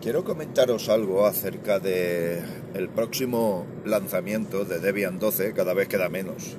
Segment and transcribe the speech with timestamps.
[0.00, 2.40] Quiero comentaros algo acerca de
[2.74, 6.56] el próximo lanzamiento de Debian 12, cada vez queda menos.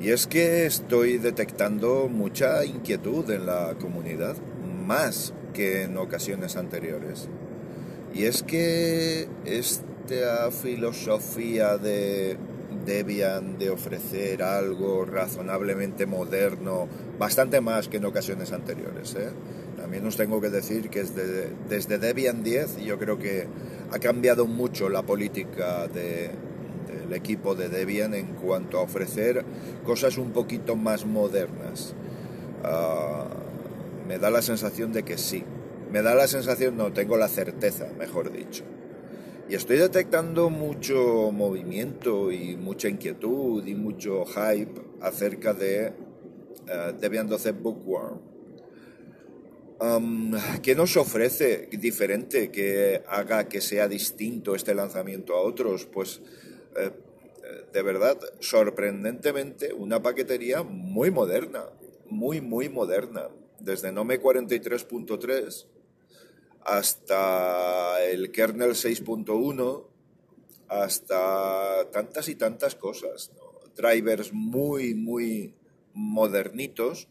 [0.00, 4.36] Y es que estoy detectando mucha inquietud en la comunidad,
[4.86, 7.28] más que en ocasiones anteriores.
[8.14, 12.38] Y es que esta filosofía de
[12.86, 16.88] Debian de ofrecer algo razonablemente moderno,
[17.22, 19.30] bastante más que en ocasiones anteriores, ¿eh?
[19.76, 23.46] También os tengo que decir que desde, desde Debian 10 yo creo que
[23.92, 29.44] ha cambiado mucho la política del equipo de Debian en cuanto a ofrecer
[29.84, 31.94] cosas un poquito más modernas.
[32.64, 33.28] Ah,
[34.08, 35.44] me da la sensación de que sí.
[35.92, 38.64] Me da la sensación, no, tengo la certeza, mejor dicho.
[39.48, 45.92] Y estoy detectando mucho movimiento y mucha inquietud y mucho hype acerca de
[46.68, 48.32] uh, Debian 12 Bookworm
[50.62, 55.86] ¿Qué nos ofrece diferente que haga que sea distinto este lanzamiento a otros?
[55.86, 56.20] Pues
[56.76, 56.92] eh,
[57.72, 61.64] de verdad, sorprendentemente, una paquetería muy moderna,
[62.08, 63.28] muy, muy moderna.
[63.58, 65.66] Desde Nome 43.3
[66.60, 69.84] hasta el kernel 6.1,
[70.68, 73.32] hasta tantas y tantas cosas.
[73.74, 75.56] Drivers muy, muy
[75.94, 77.08] modernitos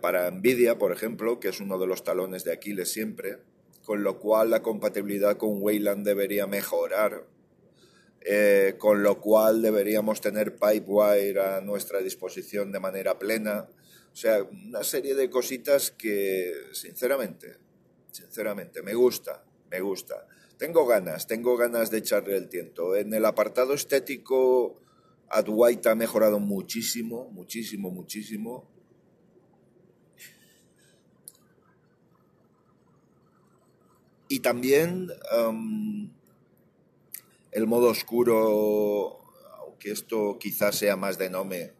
[0.00, 3.38] para Nvidia, por ejemplo, que es uno de los talones de Aquiles siempre,
[3.82, 7.26] con lo cual la compatibilidad con Wayland debería mejorar,
[8.20, 13.68] eh, con lo cual deberíamos tener Pipewire a nuestra disposición de manera plena.
[14.12, 17.56] O sea, una serie de cositas que, sinceramente,
[18.10, 20.26] sinceramente, me gusta, me gusta.
[20.56, 22.96] Tengo ganas, tengo ganas de echarle el tiento.
[22.96, 24.80] En el apartado estético,
[25.28, 28.68] Adwaita ha mejorado muchísimo, muchísimo, muchísimo.
[34.28, 36.10] Y también um,
[37.52, 39.20] el modo oscuro,
[39.60, 41.72] aunque esto quizás sea más de Nome,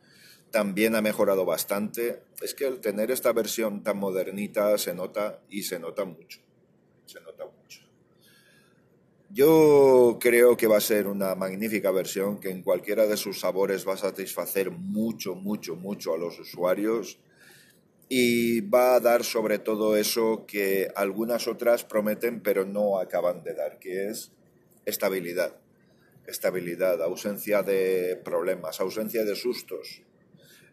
[0.51, 2.23] también ha mejorado bastante.
[2.41, 6.41] Es que el tener esta versión tan modernita se nota y se nota mucho.
[7.07, 7.64] Se nota mucho.
[9.35, 13.85] Yo creo que va a ser una magnífica versión que en cualquiera de sus sabores
[13.85, 17.19] va a satisfacer mucho, mucho, mucho a los usuarios
[18.09, 23.55] y va a dar sobre todo eso que algunas otras prometen pero no acaban de
[23.55, 24.31] dar, que es
[24.87, 25.57] estabilidad.
[26.29, 30.03] Estabilidad, ausencia de problemas, ausencia de sustos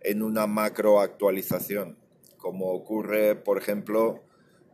[0.02, 1.98] en una macro actualización,
[2.38, 4.22] como ocurre, por ejemplo,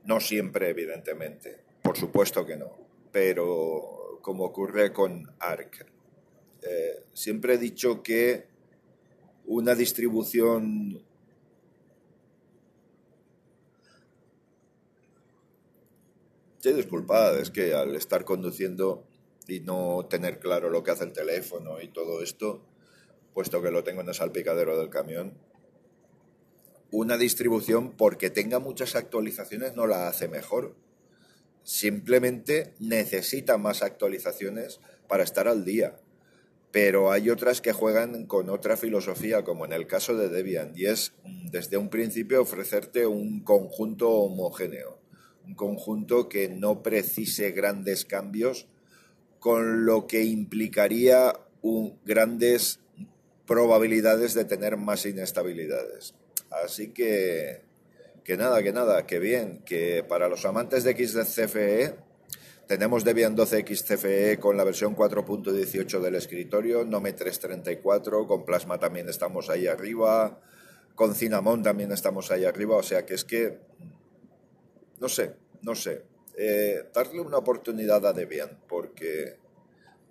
[0.04, 5.86] no siempre, evidentemente, por supuesto que no, pero como ocurre con ARC.
[6.62, 8.48] Eh, siempre he dicho que
[9.46, 11.06] una distribución
[16.60, 19.06] Sí, disculpad, es que al estar conduciendo
[19.48, 22.62] y no tener claro lo que hace el teléfono y todo esto,
[23.34, 25.38] puesto que lo tengo en el salpicadero del camión,
[26.92, 30.76] una distribución porque tenga muchas actualizaciones no la hace mejor.
[31.68, 34.80] Simplemente necesita más actualizaciones
[35.10, 35.98] para estar al día.
[36.72, 40.86] Pero hay otras que juegan con otra filosofía, como en el caso de Debian, y
[40.86, 41.12] es
[41.52, 44.98] desde un principio ofrecerte un conjunto homogéneo
[45.48, 48.68] un conjunto que no precise grandes cambios,
[49.40, 51.34] con lo que implicaría
[52.06, 52.80] grandes
[53.46, 56.16] probabilidades de tener más inestabilidades.
[56.50, 57.62] Así que,
[58.28, 61.96] que nada, que nada, que bien, que para los amantes de XCFE
[62.68, 69.08] tenemos Debian 12 XCFE con la versión 4.18 del escritorio, Nome 334, con Plasma también
[69.08, 70.42] estamos ahí arriba,
[70.94, 73.60] con Cinnamon también estamos ahí arriba, o sea que es que
[75.00, 76.04] no sé, no sé,
[76.38, 79.38] eh, darle una oportunidad a Debian, porque,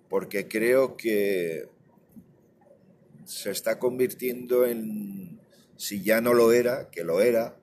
[0.09, 1.69] porque creo que
[3.25, 5.39] se está convirtiendo en,
[5.75, 7.57] si ya no lo era, que lo era,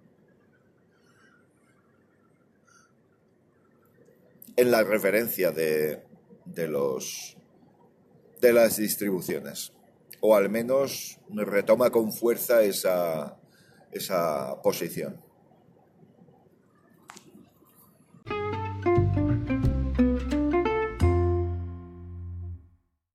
[4.57, 6.03] en la referencia de,
[6.45, 7.37] de, los,
[8.41, 9.73] de las distribuciones.
[10.21, 13.39] O al menos retoma con fuerza esa,
[13.93, 15.21] esa posición.